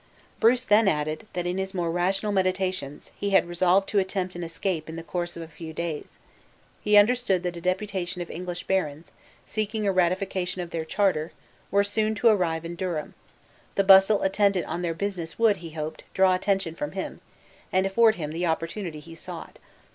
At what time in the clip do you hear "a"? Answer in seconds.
5.43-5.47, 7.55-7.61, 9.85-9.91